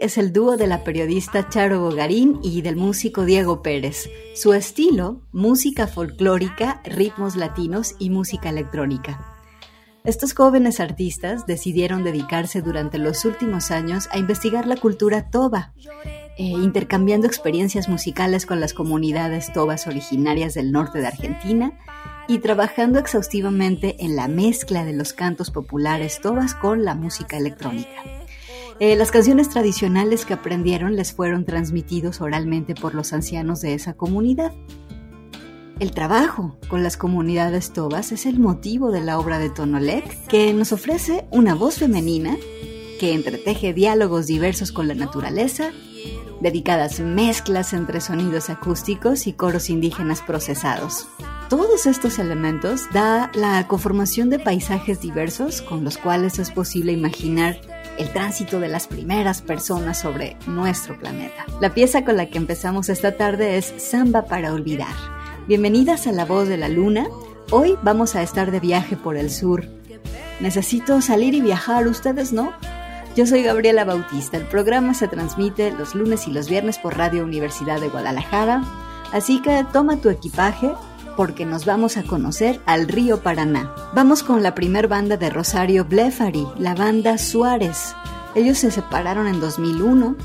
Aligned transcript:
Es 0.00 0.16
el 0.16 0.32
dúo 0.32 0.56
de 0.56 0.66
la 0.66 0.82
periodista 0.82 1.50
Charo 1.50 1.80
Bogarín 1.80 2.40
y 2.42 2.62
del 2.62 2.74
músico 2.74 3.26
Diego 3.26 3.60
Pérez. 3.60 4.08
Su 4.34 4.54
estilo, 4.54 5.20
música 5.30 5.86
folclórica, 5.86 6.80
ritmos 6.86 7.36
latinos 7.36 7.96
y 7.98 8.08
música 8.08 8.48
electrónica. 8.48 9.36
Estos 10.02 10.32
jóvenes 10.32 10.80
artistas 10.80 11.44
decidieron 11.46 12.02
dedicarse 12.02 12.62
durante 12.62 12.96
los 12.96 13.26
últimos 13.26 13.70
años 13.70 14.08
a 14.10 14.16
investigar 14.16 14.66
la 14.66 14.76
cultura 14.76 15.28
toba, 15.28 15.74
eh, 16.38 16.44
intercambiando 16.44 17.26
experiencias 17.26 17.86
musicales 17.90 18.46
con 18.46 18.58
las 18.58 18.72
comunidades 18.72 19.52
tobas 19.52 19.86
originarias 19.86 20.54
del 20.54 20.72
norte 20.72 21.00
de 21.00 21.08
Argentina 21.08 21.78
y 22.26 22.38
trabajando 22.38 22.98
exhaustivamente 22.98 23.96
en 24.02 24.16
la 24.16 24.28
mezcla 24.28 24.82
de 24.86 24.94
los 24.94 25.12
cantos 25.12 25.50
populares 25.50 26.22
tobas 26.22 26.54
con 26.54 26.86
la 26.86 26.94
música 26.94 27.36
electrónica. 27.36 28.19
Eh, 28.80 28.96
las 28.96 29.10
canciones 29.10 29.50
tradicionales 29.50 30.24
que 30.24 30.32
aprendieron 30.32 30.96
les 30.96 31.12
fueron 31.12 31.44
transmitidos 31.44 32.22
oralmente 32.22 32.74
por 32.74 32.94
los 32.94 33.12
ancianos 33.12 33.60
de 33.60 33.74
esa 33.74 33.92
comunidad. 33.92 34.52
El 35.78 35.92
trabajo 35.92 36.56
con 36.68 36.82
las 36.82 36.96
comunidades 36.96 37.74
tobas 37.74 38.10
es 38.10 38.24
el 38.24 38.38
motivo 38.38 38.90
de 38.90 39.02
la 39.02 39.18
obra 39.18 39.38
de 39.38 39.50
Tonolek, 39.50 40.26
que 40.28 40.54
nos 40.54 40.72
ofrece 40.72 41.26
una 41.30 41.54
voz 41.54 41.76
femenina 41.76 42.38
que 42.98 43.12
entreteje 43.12 43.74
diálogos 43.74 44.26
diversos 44.26 44.72
con 44.72 44.88
la 44.88 44.94
naturaleza, 44.94 45.72
dedicadas 46.40 47.00
mezclas 47.00 47.74
entre 47.74 48.00
sonidos 48.00 48.48
acústicos 48.48 49.26
y 49.26 49.34
coros 49.34 49.68
indígenas 49.68 50.22
procesados. 50.22 51.06
Todos 51.50 51.84
estos 51.84 52.18
elementos 52.18 52.82
da 52.94 53.30
la 53.34 53.66
conformación 53.68 54.30
de 54.30 54.38
paisajes 54.38 55.02
diversos 55.02 55.60
con 55.60 55.84
los 55.84 55.98
cuales 55.98 56.38
es 56.38 56.50
posible 56.50 56.92
imaginar 56.92 57.60
el 57.98 58.12
tránsito 58.12 58.60
de 58.60 58.68
las 58.68 58.86
primeras 58.86 59.42
personas 59.42 60.00
sobre 60.00 60.36
nuestro 60.46 60.98
planeta. 60.98 61.46
La 61.60 61.74
pieza 61.74 62.04
con 62.04 62.16
la 62.16 62.26
que 62.26 62.38
empezamos 62.38 62.88
esta 62.88 63.16
tarde 63.16 63.56
es 63.56 63.72
Samba 63.78 64.24
para 64.26 64.52
Olvidar. 64.52 64.94
Bienvenidas 65.46 66.06
a 66.06 66.12
La 66.12 66.24
Voz 66.24 66.48
de 66.48 66.56
la 66.56 66.68
Luna. 66.68 67.06
Hoy 67.50 67.76
vamos 67.82 68.14
a 68.14 68.22
estar 68.22 68.50
de 68.50 68.60
viaje 68.60 68.96
por 68.96 69.16
el 69.16 69.30
sur. 69.30 69.66
Necesito 70.40 71.00
salir 71.02 71.34
y 71.34 71.40
viajar, 71.40 71.86
¿ustedes 71.86 72.32
no? 72.32 72.52
Yo 73.16 73.26
soy 73.26 73.42
Gabriela 73.42 73.84
Bautista. 73.84 74.36
El 74.36 74.44
programa 74.44 74.94
se 74.94 75.08
transmite 75.08 75.72
los 75.72 75.94
lunes 75.94 76.28
y 76.28 76.30
los 76.30 76.48
viernes 76.48 76.78
por 76.78 76.96
Radio 76.96 77.24
Universidad 77.24 77.80
de 77.80 77.88
Guadalajara. 77.88 78.62
Así 79.12 79.42
que 79.42 79.66
toma 79.72 79.96
tu 79.96 80.08
equipaje, 80.08 80.70
porque 81.16 81.46
nos 81.46 81.64
vamos 81.64 81.96
a 81.96 82.02
conocer 82.02 82.60
al 82.66 82.88
río 82.88 83.22
Paraná. 83.22 83.74
Vamos 83.94 84.22
con 84.22 84.42
la 84.42 84.54
primer 84.54 84.88
banda 84.88 85.16
de 85.16 85.30
Rosario 85.30 85.84
Blefari, 85.84 86.46
la 86.58 86.74
banda 86.74 87.18
Suárez. 87.18 87.94
Ellos 88.34 88.58
se 88.58 88.70
separaron 88.70 89.26
en 89.26 89.40
2001, 89.40 90.16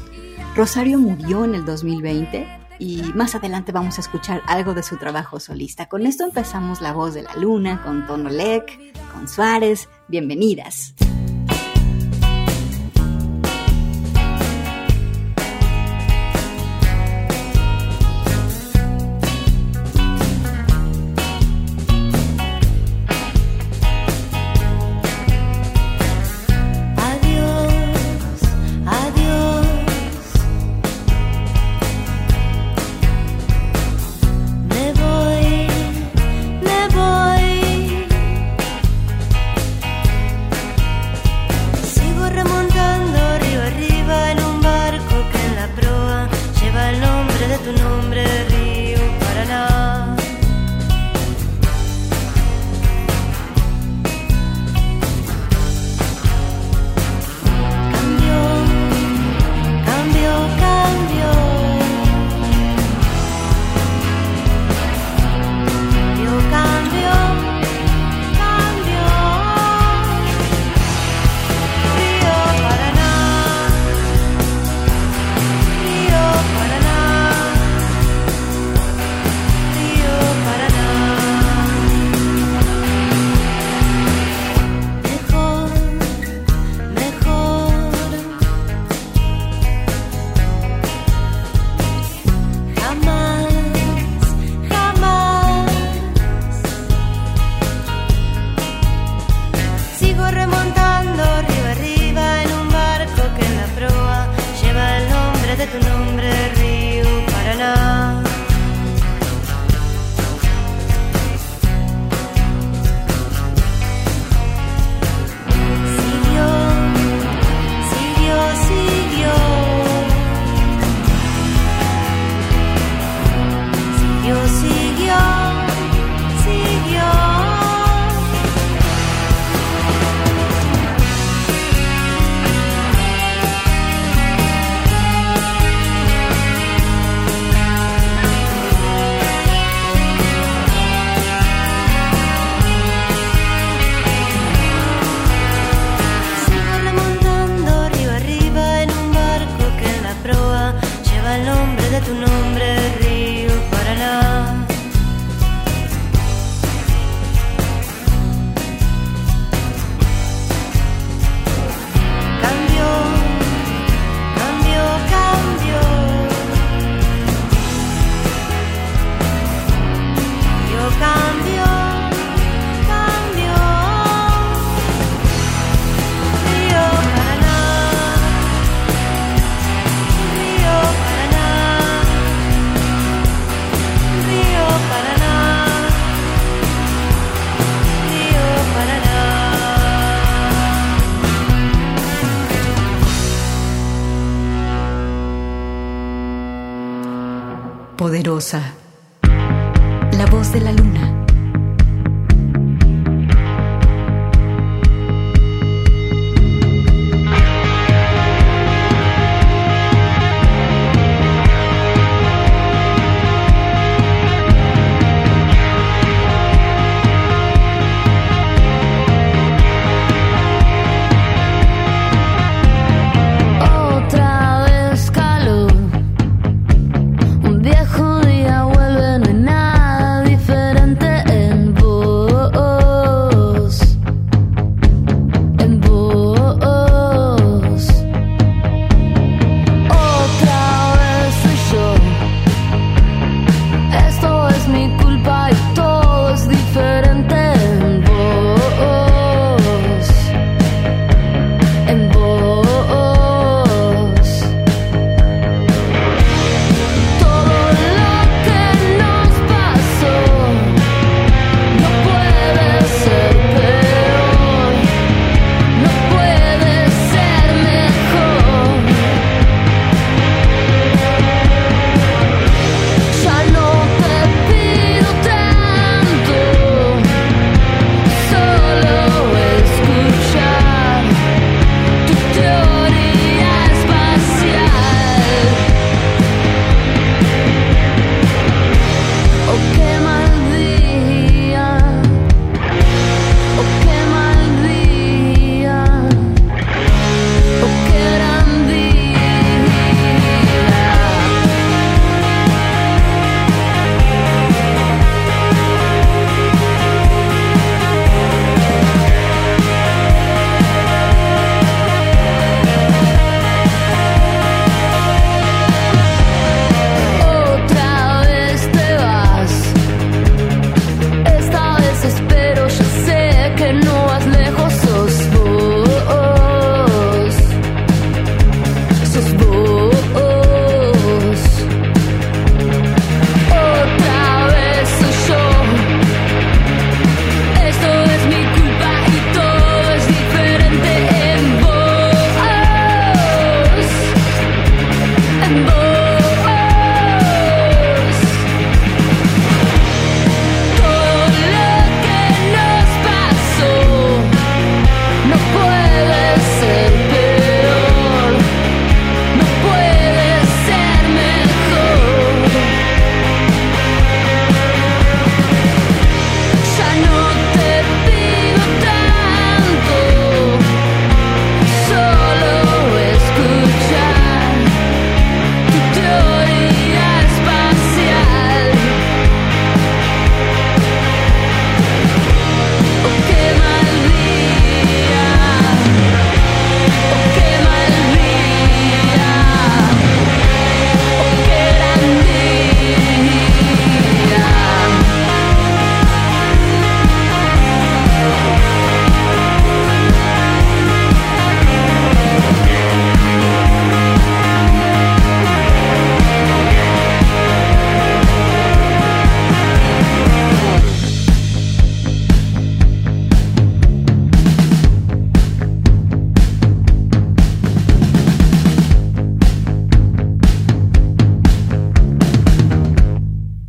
Rosario 0.55 0.99
murió 0.99 1.43
en 1.43 1.55
el 1.55 1.65
2020 1.65 2.47
y 2.79 3.01
más 3.15 3.35
adelante 3.35 3.71
vamos 3.71 3.97
a 3.97 4.01
escuchar 4.01 4.41
algo 4.47 4.73
de 4.73 4.83
su 4.83 4.97
trabajo 4.97 5.39
solista. 5.39 5.87
Con 5.87 6.05
esto 6.05 6.23
empezamos 6.23 6.81
La 6.81 6.93
Voz 6.93 7.13
de 7.13 7.23
la 7.23 7.35
Luna 7.35 7.81
con 7.83 8.05
Tono 8.05 8.29
Lec, 8.29 8.93
con 9.13 9.27
Suárez. 9.27 9.89
Bienvenidas. 10.07 10.93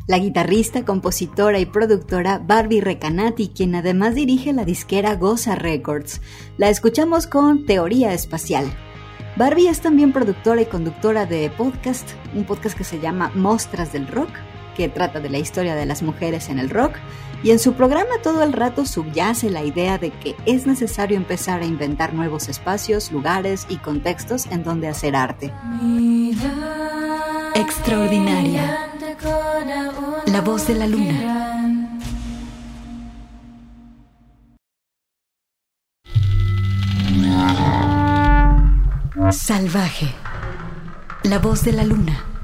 La 0.07 0.19
guitarrista, 0.19 0.85
compositora 0.85 1.59
y 1.59 1.67
productora 1.67 2.39
Barbie 2.39 2.81
Recanati, 2.81 3.49
quien 3.49 3.75
además 3.75 4.15
dirige 4.15 4.53
la 4.53 4.65
disquera 4.65 5.17
Goza 5.17 5.57
Records. 5.57 6.21
La 6.59 6.69
escuchamos 6.69 7.27
con 7.27 7.67
Teoría 7.67 8.13
Espacial. 8.15 8.67
Barbie 9.37 9.69
es 9.69 9.81
también 9.81 10.13
productora 10.13 10.63
y 10.63 10.67
conductora 10.67 11.27
de 11.27 11.51
podcast, 11.51 12.09
un 12.35 12.45
podcast 12.45 12.79
que 12.79 12.85
se 12.85 13.01
llama 13.01 13.33
Mostras 13.35 13.93
del 13.93 14.07
Rock, 14.07 14.31
que 14.77 14.89
trata 14.89 15.21
de 15.21 15.31
la 15.31 15.39
historia 15.39 15.75
de 15.75 15.87
las 15.87 16.03
mujeres 16.03 16.49
en 16.49 16.59
el 16.59 16.71
rock, 16.71 16.97
y 17.43 17.51
en 17.51 17.59
su 17.59 17.75
programa 17.75 18.11
todo 18.23 18.43
el 18.43 18.53
rato 18.53 18.87
subyace 18.87 19.51
la 19.51 19.63
idea 19.63 19.99
de 19.99 20.11
que 20.11 20.35
es 20.47 20.67
necesario 20.67 21.17
empezar 21.17 21.63
a 21.63 21.67
inventar 21.67 22.13
nuevos 22.15 22.49
espacios, 22.49 23.13
lugares 23.13 23.67
y 23.69 23.77
contextos 23.77 24.47
en 24.47 24.65
donde 24.65 24.89
hacer 24.89 25.17
arte. 25.17 25.53
Extraordinaria. 27.55 28.91
La 30.27 30.41
voz 30.41 30.67
de 30.67 30.75
la 30.75 30.87
luna. 30.87 31.43
Salvaje. 39.31 40.15
La 41.23 41.39
voz 41.39 41.65
de 41.65 41.73
la 41.73 41.85
luna. 41.85 42.36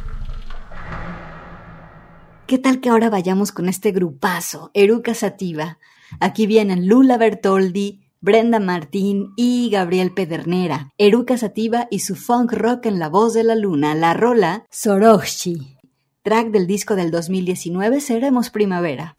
¿Qué 2.46 2.58
tal 2.58 2.80
que 2.80 2.90
ahora 2.90 3.08
vayamos 3.08 3.52
con 3.52 3.68
este 3.68 3.92
grupazo, 3.92 4.70
Eruca 4.74 5.14
Sativa? 5.14 5.78
Aquí 6.20 6.46
vienen 6.46 6.86
Lula 6.86 7.16
Bertoldi, 7.16 8.02
Brenda 8.20 8.60
Martín 8.60 9.32
y 9.36 9.70
Gabriel 9.70 10.12
Pedernera. 10.12 10.92
Eruca 10.98 11.38
Sativa 11.38 11.88
y 11.90 12.00
su 12.00 12.14
funk 12.14 12.52
rock 12.52 12.86
en 12.86 12.98
la 12.98 13.08
voz 13.08 13.32
de 13.32 13.44
la 13.44 13.54
luna, 13.54 13.94
la 13.94 14.12
rola 14.12 14.66
Soroshi. 14.70 15.76
Track 16.22 16.50
del 16.50 16.66
disco 16.66 16.94
del 16.94 17.10
2019 17.10 18.00
Seremos 18.00 18.50
Primavera. 18.50 19.14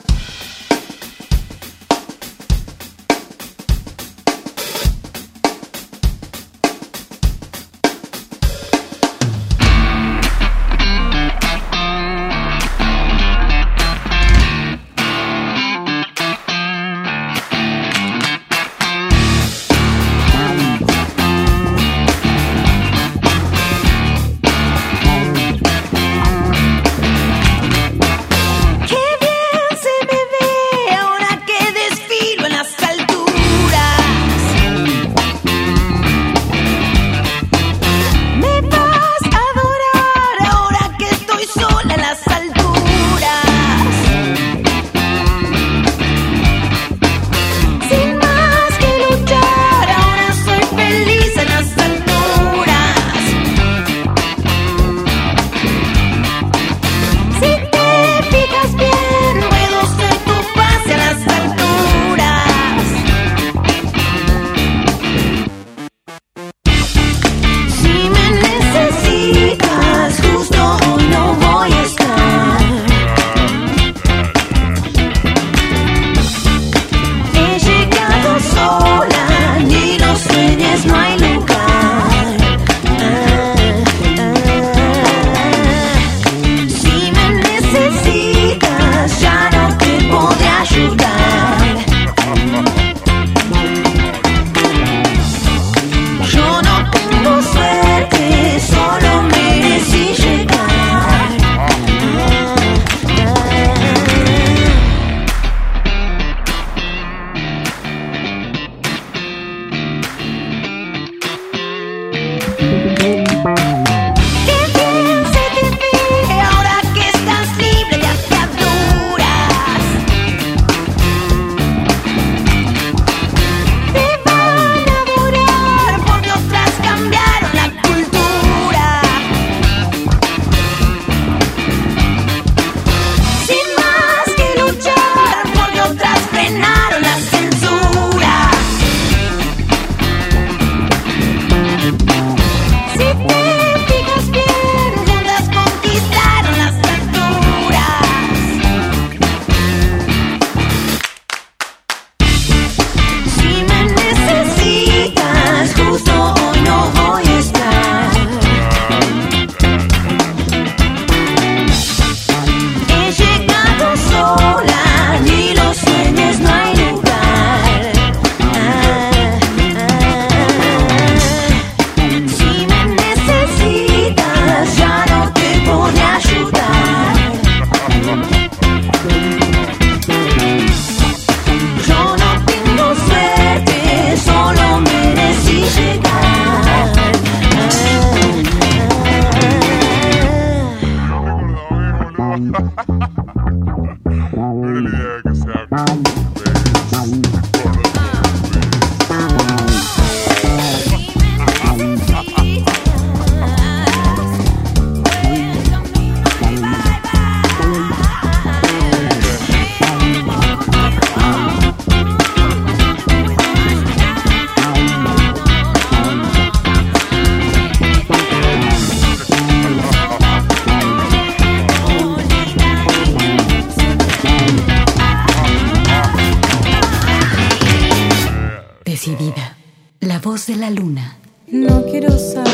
No 231.52 231.84
quiero 231.91 232.08
acostarme 232.08 232.53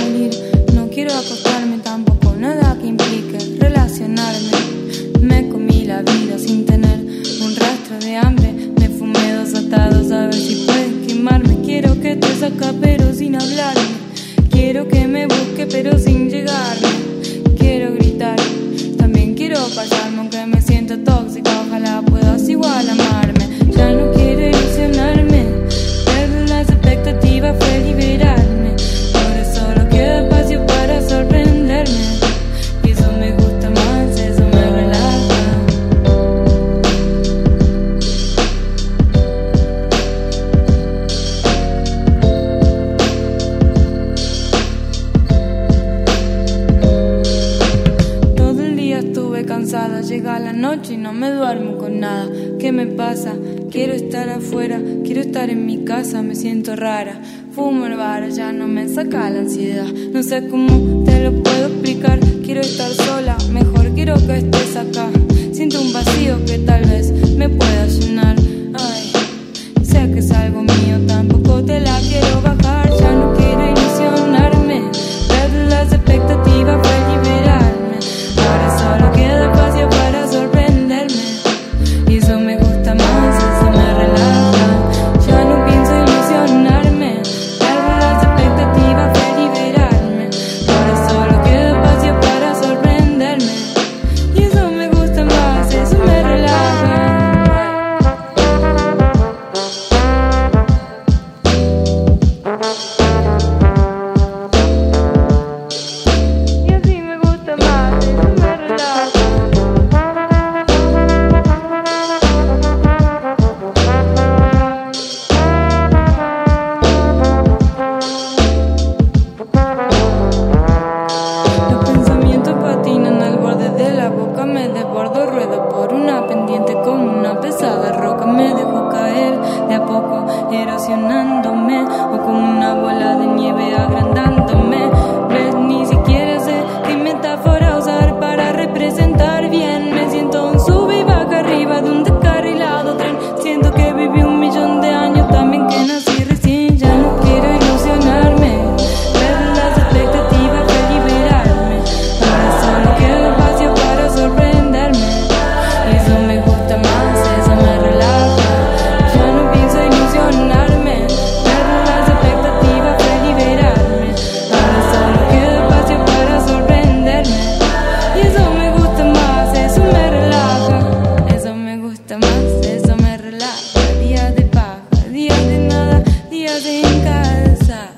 relaja, 173.31 173.93
día 174.01 174.31
de 174.31 174.41
paja, 174.43 174.81
día 175.11 175.37
de 175.37 175.59
nada, 175.59 176.03
día 176.31 176.59
de 176.59 176.81
en 176.81 177.01
casa. 177.01 177.91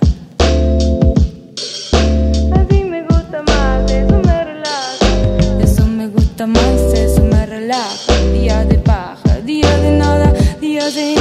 Así 2.60 2.84
me 2.84 3.02
gusta 3.04 3.42
más, 3.44 3.90
eso 3.92 4.20
me 4.26 4.44
relaja. 4.44 5.64
Eso 5.64 5.88
me 5.88 6.08
gusta 6.08 6.48
más, 6.48 6.94
eso 6.94 7.24
me 7.24 7.46
relaja, 7.46 8.14
día 8.34 8.66
de 8.66 8.78
paja, 8.80 9.40
día 9.46 9.78
de 9.78 9.92
nada, 9.92 10.34
día 10.60 10.90
de 10.90 11.21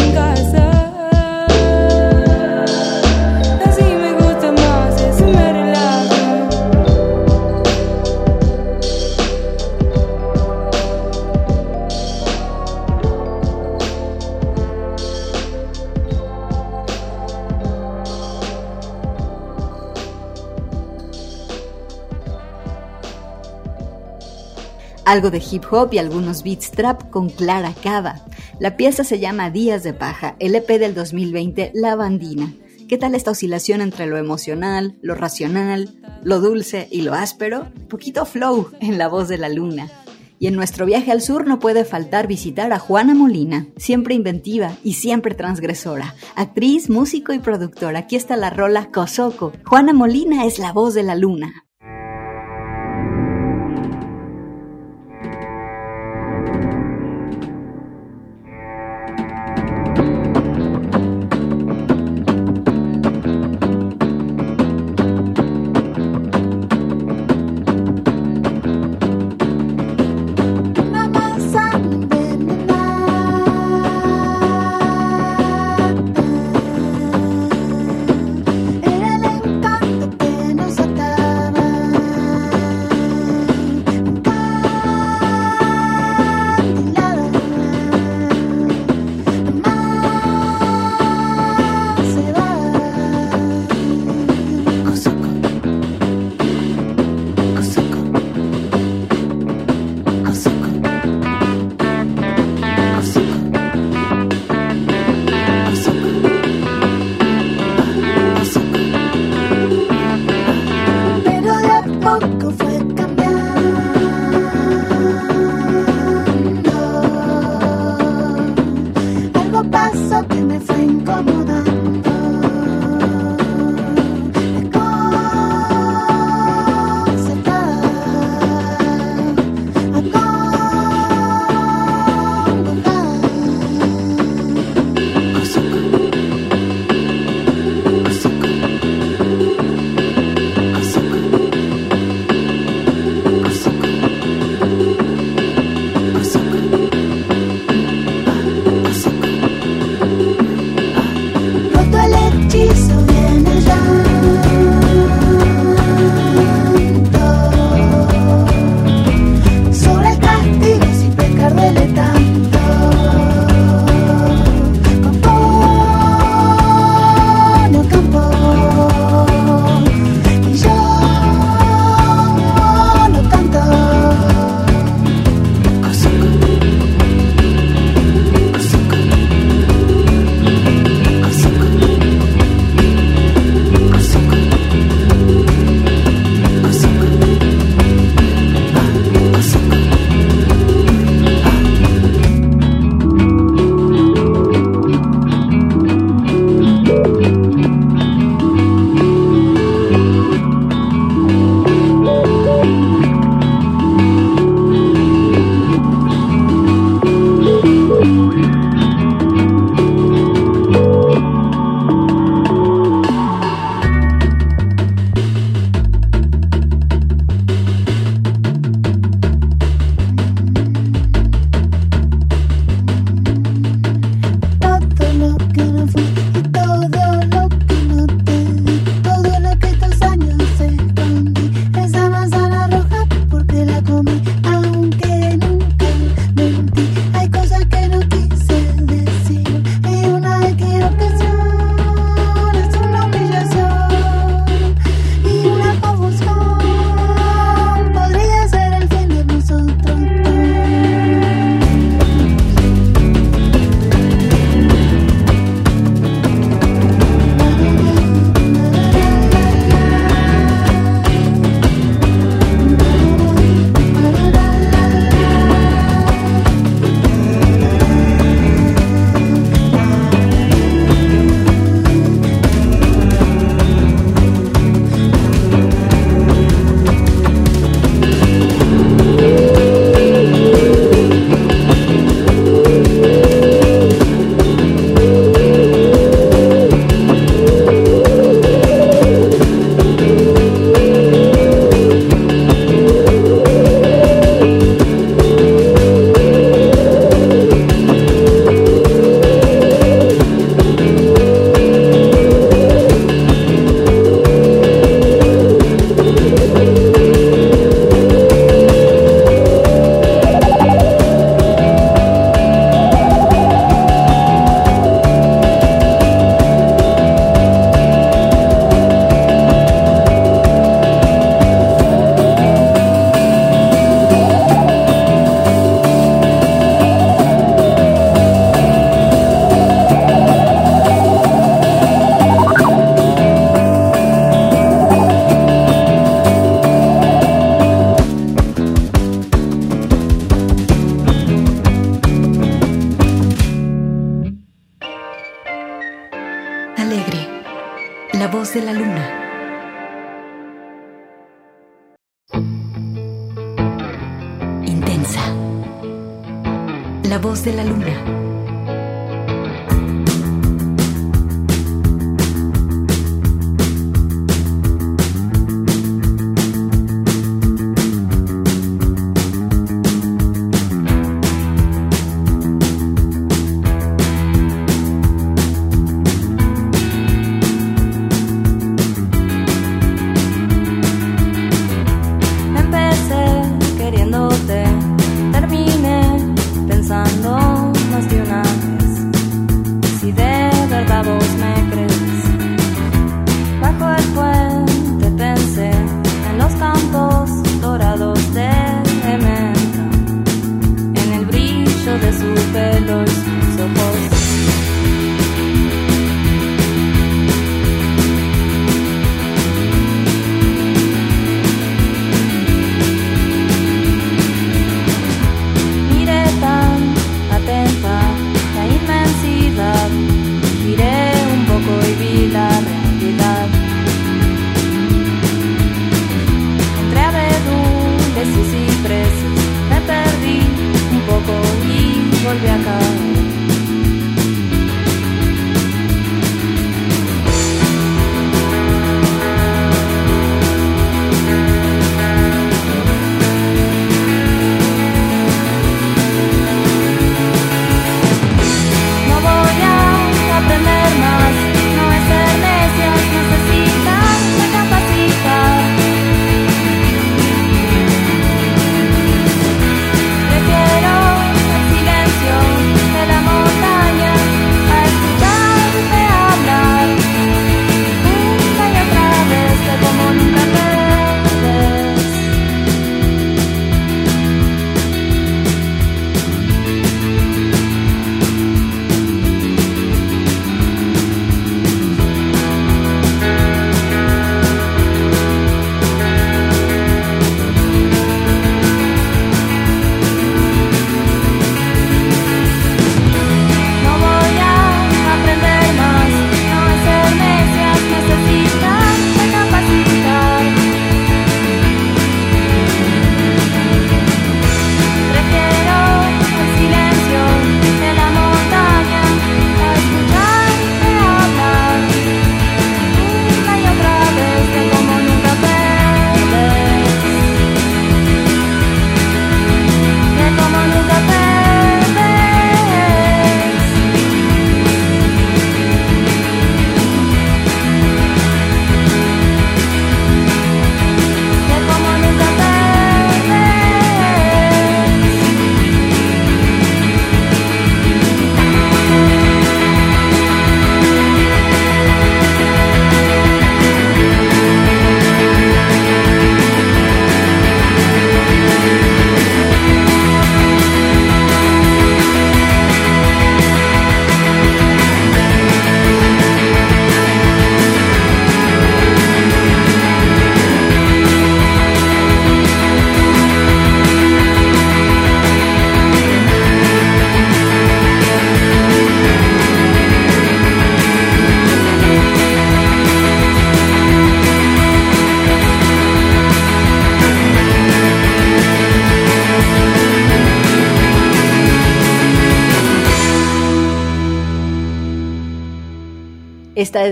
algo 25.11 25.33
de 25.33 25.43
hip 25.51 25.65
hop 25.73 25.93
y 25.93 25.99
algunos 25.99 26.45
beats 26.45 26.71
trap 26.71 27.11
con 27.11 27.31
Clara 27.31 27.75
Cava. 27.83 28.25
La 28.61 28.77
pieza 28.77 29.03
se 29.03 29.19
llama 29.19 29.51
Días 29.51 29.83
de 29.83 29.93
Paja, 29.93 30.37
el 30.39 30.55
EP 30.55 30.69
del 30.79 30.95
2020 30.95 31.73
La 31.75 31.97
Bandina. 31.97 32.55
¿Qué 32.89 32.97
tal 32.97 33.17
esta 33.17 33.33
oscilación 33.33 33.81
entre 33.81 34.07
lo 34.07 34.19
emocional, 34.19 35.01
lo 35.03 35.17
racional, 35.17 36.01
lo 36.23 36.39
dulce 36.39 36.87
y 36.93 37.03
lo 37.03 37.15
áspero? 37.15 37.73
Poquito 37.89 38.25
flow 38.25 38.71
en 38.81 38.99
la 38.99 39.09
voz 39.09 39.27
de 39.27 39.39
la 39.39 39.49
luna. 39.49 39.91
Y 40.39 40.47
en 40.47 40.55
nuestro 40.55 40.87
viaje 40.87 41.11
al 41.11 41.23
sur 41.23 41.45
no 41.45 41.59
puede 41.59 41.85
faltar 41.85 42.29
visitar 42.29 42.73
a 42.73 42.79
Juana 42.79 43.13
Molina, 43.13 43.67
siempre 43.79 44.15
inventiva 44.15 44.77
y 44.85 44.93
siempre 44.93 45.35
transgresora, 45.35 46.15
actriz, 46.37 46.89
músico 46.89 47.33
y 47.33 47.41
productora. 47.41 47.99
Aquí 47.99 48.15
está 48.15 48.37
la 48.37 48.51
rola 48.51 48.93
Cosoco. 48.93 49.53
Juana 49.65 49.93
Molina 49.93 50.47
es 50.47 50.61
la 50.61 50.73
voz 50.73 50.95
de 50.95 51.03
la 51.03 51.17
luna. 51.17 51.67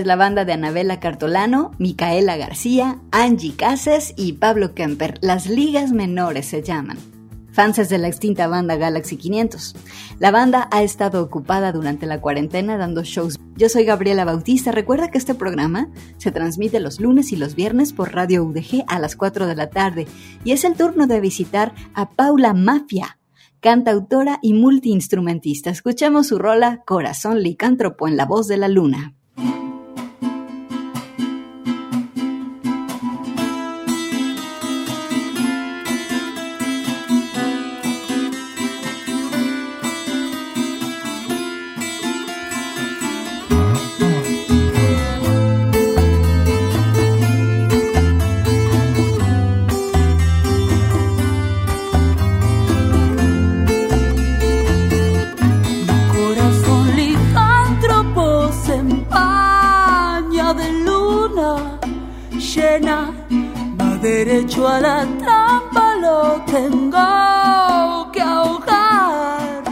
La 0.09 0.15
banda 0.15 0.43
de 0.43 0.53
Anabela 0.53 0.99
Cartolano, 0.99 1.69
Micaela 1.77 2.35
García, 2.35 2.99
Angie 3.11 3.53
Cases 3.55 4.15
y 4.17 4.33
Pablo 4.33 4.73
Kemper. 4.73 5.19
Las 5.21 5.45
ligas 5.45 5.91
menores 5.91 6.47
se 6.47 6.63
llaman. 6.63 6.97
Fans 7.51 7.87
de 7.87 7.97
la 7.99 8.07
extinta 8.07 8.47
banda 8.47 8.75
Galaxy 8.75 9.17
500. 9.17 9.75
La 10.17 10.31
banda 10.31 10.67
ha 10.71 10.81
estado 10.81 11.21
ocupada 11.21 11.71
durante 11.71 12.07
la 12.07 12.19
cuarentena 12.21 12.75
dando 12.75 13.03
shows. 13.03 13.39
Yo 13.55 13.69
soy 13.69 13.85
Gabriela 13.85 14.25
Bautista. 14.25 14.71
Recuerda 14.71 15.11
que 15.11 15.19
este 15.19 15.35
programa 15.35 15.89
se 16.17 16.31
transmite 16.31 16.79
los 16.79 16.99
lunes 16.99 17.31
y 17.31 17.35
los 17.35 17.53
viernes 17.53 17.93
por 17.93 18.11
Radio 18.11 18.43
UDG 18.45 18.85
a 18.87 18.97
las 18.97 19.15
4 19.15 19.45
de 19.45 19.55
la 19.55 19.69
tarde 19.69 20.07
y 20.43 20.53
es 20.53 20.63
el 20.63 20.73
turno 20.73 21.05
de 21.05 21.19
visitar 21.19 21.75
a 21.93 22.09
Paula 22.09 22.55
Mafia, 22.55 23.19
cantautora 23.59 24.39
y 24.41 24.53
multiinstrumentista. 24.53 25.69
Escuchemos 25.69 26.25
su 26.25 26.39
rola 26.39 26.81
Corazón 26.83 27.43
Licántropo 27.43 28.07
en 28.07 28.17
la 28.17 28.25
voz 28.25 28.47
de 28.47 28.57
la 28.57 28.69
luna. 28.69 29.13
llena, 62.55 63.11
va 63.79 63.97
derecho 63.97 64.67
a 64.67 64.79
la 64.79 65.05
trampa, 65.19 65.95
lo 66.01 66.41
tengo 66.45 68.11
que 68.11 68.21
ahogar. 68.21 69.63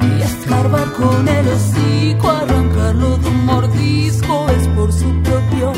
Y 0.00 0.22
escarba 0.22 0.82
con 0.98 1.28
el 1.28 1.46
hocico, 1.48 2.28
arrancarlo 2.30 3.18
de 3.18 3.28
un 3.28 3.44
mordisco 3.44 4.46
es 4.56 4.68
por 4.68 4.90
su 4.92 5.10
propio 5.22 5.72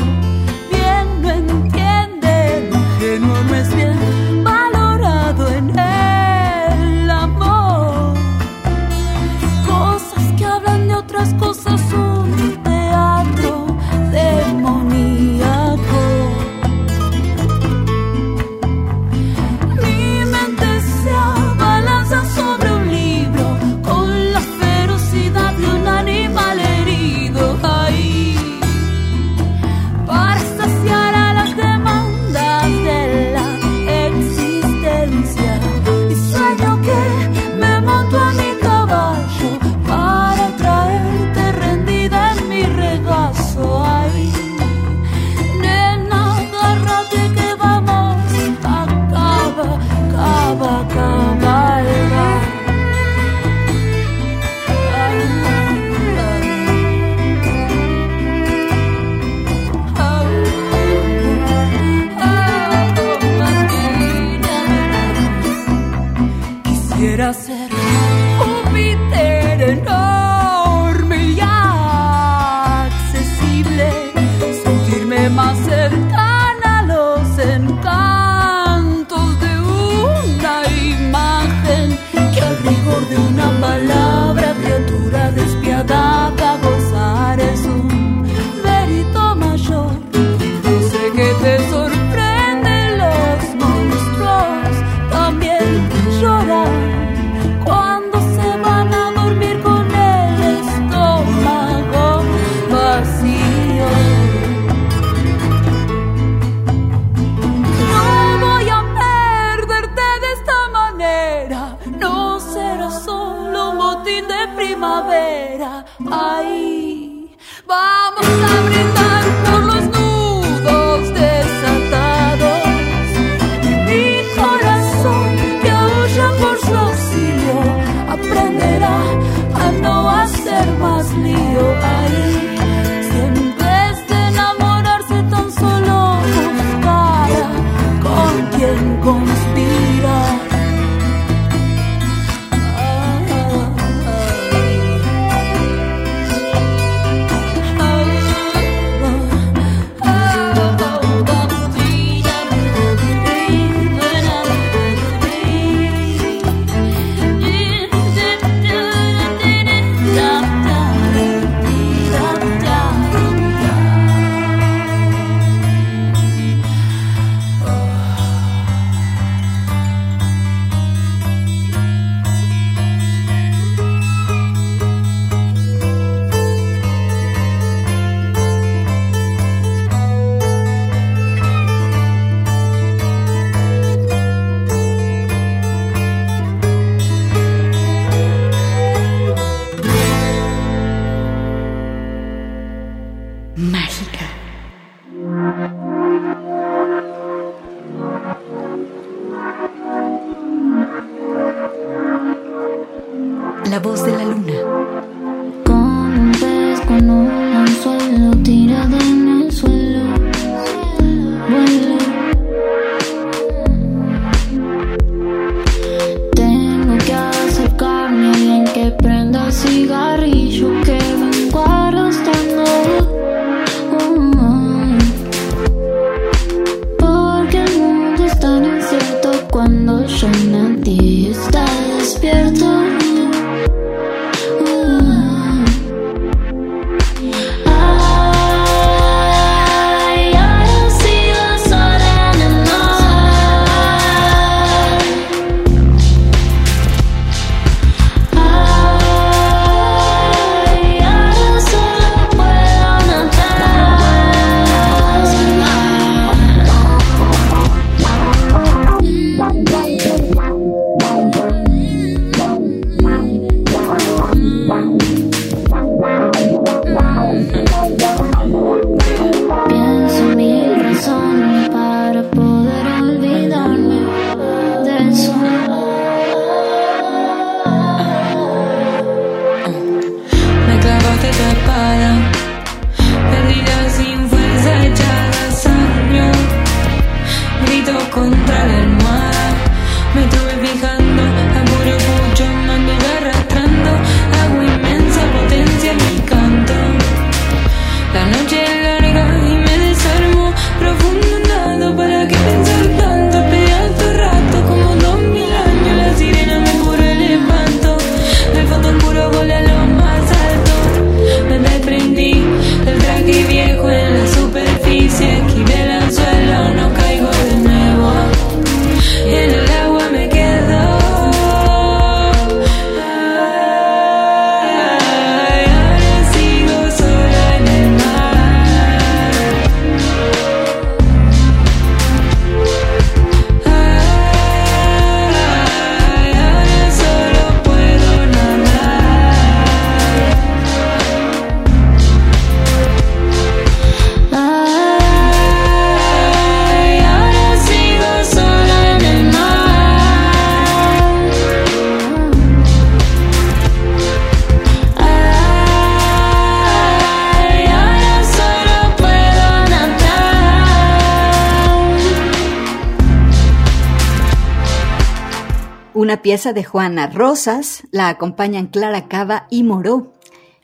Una 366.09 366.23
pieza 366.23 366.53
de 366.53 366.63
Juana 366.63 367.05
Rosas, 367.05 367.83
la 367.91 368.09
acompañan 368.09 368.65
Clara 368.65 369.07
Cava 369.07 369.45
y 369.51 369.61
Moró. 369.61 370.15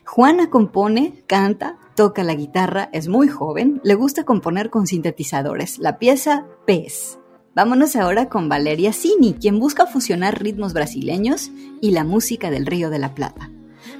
Juana 0.04 0.50
compone, 0.50 1.22
canta, 1.28 1.78
toca 1.94 2.24
la 2.24 2.34
guitarra, 2.34 2.88
es 2.92 3.06
muy 3.06 3.28
joven, 3.28 3.80
le 3.84 3.94
gusta 3.94 4.24
componer 4.24 4.70
con 4.70 4.88
sintetizadores. 4.88 5.78
La 5.78 6.00
pieza 6.00 6.46
Pez. 6.66 7.20
Vámonos 7.54 7.94
ahora 7.94 8.28
con 8.28 8.48
Valeria 8.48 8.92
Cini, 8.92 9.34
quien 9.34 9.60
busca 9.60 9.86
fusionar 9.86 10.42
ritmos 10.42 10.72
brasileños 10.72 11.52
y 11.80 11.92
la 11.92 12.02
música 12.02 12.50
del 12.50 12.66
Río 12.66 12.90
de 12.90 12.98
la 12.98 13.14
Plata. 13.14 13.52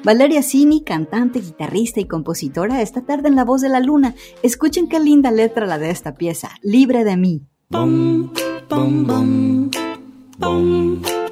Valeria 0.03 0.43
Cini, 0.43 0.83
cantante, 0.83 1.39
guitarrista 1.39 2.01
y 2.01 2.07
compositora, 2.07 2.83
esta 2.83 3.03
tarde 3.03 3.29
en 3.29 3.37
La 3.37 3.45
Voz 3.45 3.61
de 3.61 3.69
la 3.69 3.79
Luna. 3.79 4.17
Escuchen 4.43 4.89
qué 4.89 4.99
linda 4.99 5.31
letra 5.31 5.65
la 5.65 5.79
de 5.79 5.91
esta 5.91 6.17
pieza, 6.17 6.51
Libre 6.61 7.05
de 7.05 7.17
mí. 7.17 7.47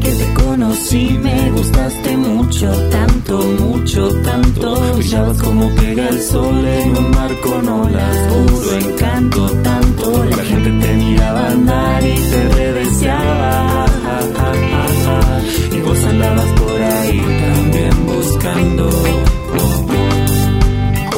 que 0.00 0.10
te 0.10 0.34
conocí 0.34 1.18
me 1.22 1.50
gustaste 1.50 2.16
mucho, 2.16 2.72
tanto, 2.90 3.38
mucho, 3.38 4.08
tanto. 4.22 4.94
Brillabas 4.96 5.42
como 5.42 5.68
pega 5.76 6.08
el 6.08 6.20
sol 6.20 6.66
en 6.66 6.96
un 6.96 7.10
mar 7.10 7.30
con 7.40 7.68
olas, 7.68 8.16
puro 8.28 8.76
encanto, 8.78 9.50
tanto. 9.62 10.24
La 10.24 10.44
gente 10.44 10.70
te 10.86 10.94
miraba 10.94 11.48
andar 11.48 12.02
y 12.04 12.14
te 12.14 12.48
redeseaba. 12.48 13.86
Y 15.72 15.80
vos 15.80 16.04
andabas 16.04 16.50
por 16.60 16.82
ahí 16.82 17.20
también 17.44 18.06
buscando. 18.06 18.90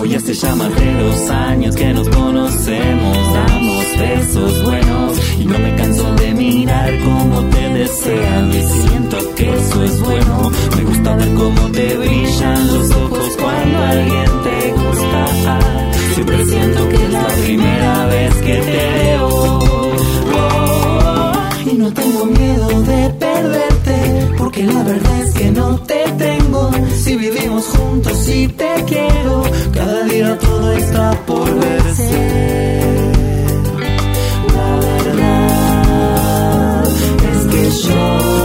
Hoy 0.01 0.14
hace 0.14 0.35
ya 0.35 0.55
más 0.57 0.74
de 0.74 0.95
dos 0.95 1.30
años 1.30 1.76
que 1.76 1.93
nos 1.95 2.09
conocemos, 2.09 3.18
besos 3.99 4.64
buenos 4.64 5.18
y 5.38 5.45
no 5.45 5.59
me 5.59 5.74
canso 5.76 6.14
de 6.14 6.34
mirar 6.34 6.99
cómo 7.01 7.40
te 7.51 7.68
desean 7.68 8.51
y 8.53 8.62
siento 8.62 9.34
que 9.34 9.53
eso 9.53 9.84
es 9.84 10.01
bueno. 10.01 10.51
Me 10.76 10.84
gusta 10.84 11.16
ver 11.16 11.34
cómo 11.34 11.62
te 11.72 11.97
brillan 11.97 12.66
los 12.68 12.90
ojos 12.90 13.36
cuando 13.40 13.78
alguien 13.78 14.30
te 14.45 14.72
gusta. 14.72 15.59
Siempre 16.14 16.45
siento 16.45 16.88
que 16.88 16.97
es 16.97 17.11
la 17.11 17.26
primera 17.26 18.07
vez 18.07 18.34
que 18.34 18.55
te 18.55 18.90
veo. 18.99 19.28
Oh, 20.34 21.32
y 21.66 21.74
no 21.74 21.93
tengo 21.93 22.26
miedo 22.26 22.82
de 22.82 23.11
perderte, 23.11 24.34
porque 24.38 24.64
la 24.64 24.82
verdad 24.82 25.20
es 25.22 25.34
que 25.34 25.51
no 25.51 25.78
te 25.80 26.05
tengo. 26.18 26.70
Si 27.03 27.16
vivimos 27.16 27.64
juntos 27.66 28.28
y 28.28 28.49
te 28.49 28.84
quiero, 28.86 29.43
cada 29.72 30.03
día 30.05 30.38
todo 30.38 30.72
está 30.72 31.11
por 31.26 31.59
verse. 31.59 32.82
show. 37.73 38.41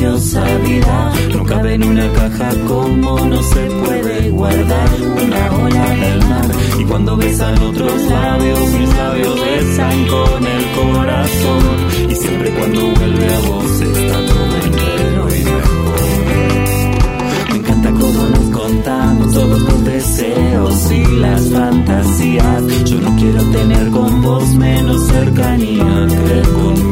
Preciosa 0.00 0.44
vida. 0.64 1.12
No 1.34 1.44
cabe 1.44 1.74
en 1.74 1.84
una 1.84 2.10
caja 2.12 2.50
como 2.66 3.18
no 3.20 3.42
se 3.42 3.60
puede 3.66 4.30
guardar 4.30 4.88
una 5.22 5.52
ola 5.52 5.94
en 5.94 6.02
el 6.02 6.18
mar. 6.26 6.50
Y 6.78 6.84
cuando 6.84 7.16
besan 7.16 7.62
otros 7.62 8.02
labios, 8.04 8.60
mis 8.72 8.96
labios 8.96 9.40
besan 9.40 10.06
con 10.06 10.46
el 10.46 10.64
corazón. 10.80 12.10
Y 12.10 12.14
siempre 12.14 12.50
cuando 12.50 12.80
vuelve 12.80 13.34
a 13.34 13.40
vos 13.40 13.80
está 13.80 14.26
todo 14.26 14.56
entero 14.64 15.28
y 15.36 15.44
mejor. 15.44 16.00
Me 17.50 17.56
encanta 17.58 17.90
cómo 17.90 18.28
nos 18.28 18.58
contamos 18.58 19.34
todos 19.34 19.60
los 19.60 19.84
deseos 19.84 20.92
y 20.92 21.06
las 21.20 21.50
fantasías. 21.50 22.84
Yo 22.86 23.00
no 23.02 23.16
quiero 23.16 23.42
tener 23.50 23.90
con 23.90 24.22
vos 24.22 24.48
menos 24.54 25.06
cercanía 25.08 26.06
que 26.08 26.42
con 26.52 26.89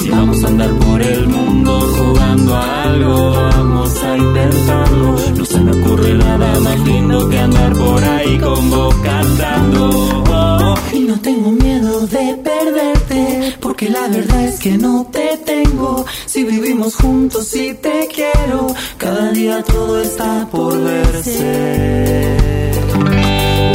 Si 0.00 0.10
vamos 0.10 0.42
a 0.44 0.46
andar 0.46 0.70
por 0.78 1.02
el 1.02 1.26
mundo 1.26 1.80
jugando 1.98 2.54
a 2.54 2.82
algo, 2.84 3.32
vamos 3.32 4.02
a 4.02 4.16
intentarlo. 4.16 5.16
No 5.36 5.44
se 5.44 5.60
me 5.60 5.72
ocurre 5.72 6.14
nada 6.14 6.60
más 6.60 6.80
lindo 6.80 7.28
que 7.28 7.38
andar 7.38 7.72
por 7.74 8.04
ahí 8.04 8.38
con 8.38 8.70
vos 8.70 8.94
cantando. 9.02 9.90
Oh, 10.30 10.74
y 10.92 11.00
no 11.00 11.20
tengo 11.20 11.50
miedo 11.52 12.06
de 12.06 12.36
perderte, 12.36 13.56
porque 13.60 13.90
la 13.90 14.08
verdad 14.08 14.44
es 14.44 14.58
que 14.60 14.78
no 14.78 15.06
te 15.10 15.38
tengo. 15.44 16.06
Si 16.26 16.44
vivimos 16.44 16.94
juntos 16.96 17.54
y 17.56 17.74
te 17.74 18.08
quiero, 18.14 18.68
cada 18.96 19.32
día 19.32 19.62
todo 19.62 20.00
está 20.00 20.48
por 20.50 20.80
verse. 20.82 22.36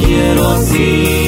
quiero 0.10 0.47
así 0.49 1.19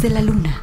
De 0.00 0.10
la 0.10 0.20
luna. 0.20 0.60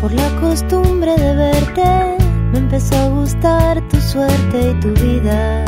Por 0.00 0.12
la 0.12 0.28
costumbre 0.40 1.16
de 1.16 1.34
verte, 1.36 2.16
me 2.52 2.58
empezó 2.58 2.96
a 2.96 3.08
gustar 3.10 3.88
tu 3.88 3.96
suerte 4.00 4.72
y 4.72 4.80
tu 4.80 4.88
vida. 5.00 5.64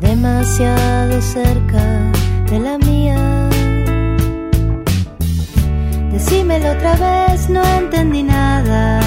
Demasiado 0.00 1.22
cerca 1.22 2.12
de 2.50 2.58
la 2.58 2.78
mía. 2.78 3.35
Decímelo 6.28 6.72
otra 6.72 6.96
vez, 6.96 7.48
no 7.48 7.62
entendí 7.62 8.24
nada. 8.24 9.00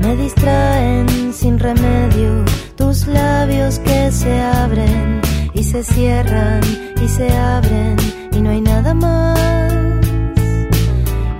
Me 0.00 0.14
distraen 0.14 1.32
sin 1.32 1.58
remedio 1.58 2.44
tus 2.76 3.06
labios 3.06 3.78
que 3.78 4.12
se 4.12 4.38
abren 4.38 5.22
y 5.54 5.64
se 5.64 5.82
cierran 5.82 6.60
y 7.02 7.08
se 7.08 7.34
abren 7.34 7.96
y 8.32 8.42
no 8.42 8.50
hay 8.50 8.60
nada 8.60 8.92
más. 8.92 9.38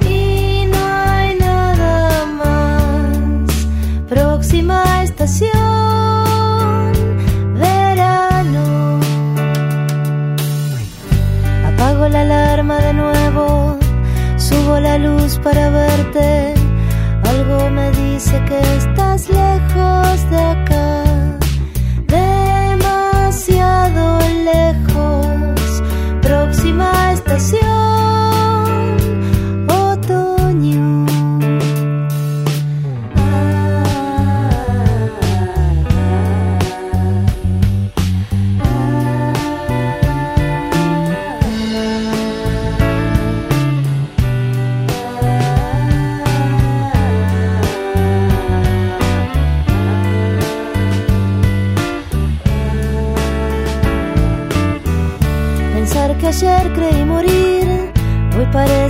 Y 0.08 0.64
no 0.64 0.78
hay 0.82 1.36
nada 1.38 2.24
más. 2.24 3.68
Próxima 4.08 5.02
estación, 5.02 5.52
verano. 7.52 8.98
Apago 11.66 12.08
la 12.08 12.22
alarma 12.22 12.78
de 12.78 12.94
nuevo 12.94 13.15
la 14.80 14.98
luz 14.98 15.38
para 15.42 15.70
verte. 15.70 16.54
Algo 17.24 17.70
me 17.70 17.90
dice 17.92 18.44
que 18.44 18.58
estás 18.76 19.28
lejos 19.30 20.30
de 20.30 20.36
acá. 20.36 21.05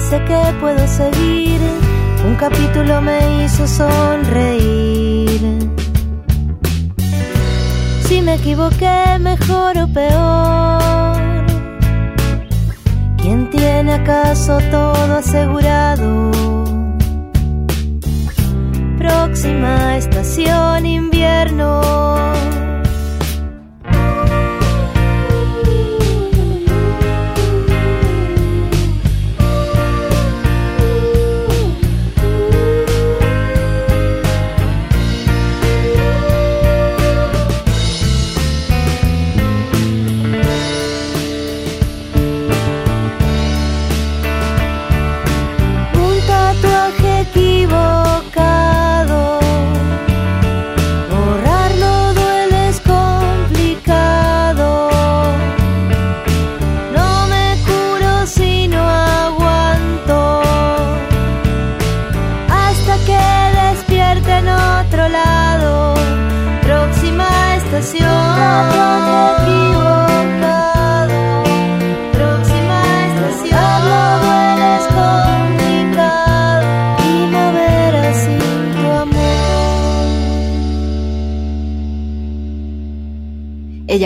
sé 0.09 0.23
que 0.25 0.41
puedo 0.61 0.87
seguir. 0.87 1.61
Un 2.27 2.35
capítulo 2.37 3.01
me 3.01 3.45
hizo 3.45 3.67
sonreír. 3.67 5.41
Si 8.07 8.23
me 8.23 8.35
equivoqué, 8.35 9.19
mejor 9.21 9.79
o 9.79 9.89
peor. 9.89 11.45
¿Quién 13.21 13.51
tiene 13.51 13.95
acaso 13.95 14.59
todo 14.71 15.17
asegurado? 15.19 16.31
Próxima 18.99 19.97
estación 19.97 20.87
invierno 20.87 21.81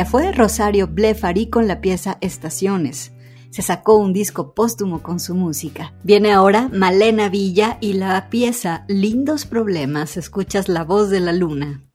Fue 0.04 0.32
Rosario 0.32 0.88
Blefari 0.88 1.48
con 1.48 1.68
la 1.68 1.80
pieza 1.80 2.18
Estaciones. 2.20 3.12
Se 3.50 3.62
sacó 3.62 3.96
un 3.96 4.12
disco 4.12 4.54
póstumo 4.54 5.02
con 5.02 5.20
su 5.20 5.34
música. 5.34 5.92
Viene 6.02 6.32
ahora 6.32 6.68
Malena 6.72 7.28
Villa 7.28 7.78
y 7.80 7.94
la 7.94 8.30
pieza 8.30 8.84
Lindos 8.88 9.46
Problemas. 9.46 10.16
Escuchas 10.16 10.68
la 10.68 10.84
voz 10.84 11.10
de 11.10 11.20
la 11.20 11.32
luna. 11.32 11.89